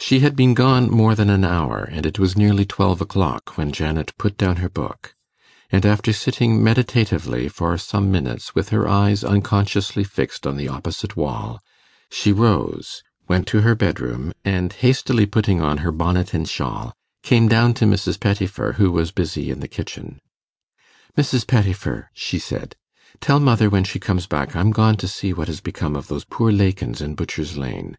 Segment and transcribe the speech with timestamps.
[0.00, 3.72] She had been gone more than an hour, and it was nearly twelve o'clock, when
[3.72, 5.14] Janet put down her book;
[5.68, 11.14] and after sitting meditatively for some minutes with her eyes unconsciously fixed on the opposite
[11.14, 11.60] wall,
[12.10, 17.46] she rose, went to her bedroom, and, hastily putting on her bonnet and shawl, came
[17.46, 18.18] down to Mrs.
[18.18, 20.20] Pettifer, who was busy in the kitchen.
[21.18, 21.46] 'Mrs.
[21.46, 22.76] Pettifer,' she said,
[23.20, 26.24] 'tell mother, when she comes back, I'm gone to see what has become of those
[26.24, 27.98] poor Lakins in Butchers Lane.